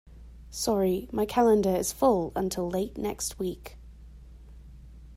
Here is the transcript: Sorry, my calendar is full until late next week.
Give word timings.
Sorry, 0.49 1.07
my 1.11 1.27
calendar 1.27 1.69
is 1.75 1.93
full 1.93 2.31
until 2.35 2.67
late 2.67 2.97
next 2.97 3.37
week. 3.37 3.77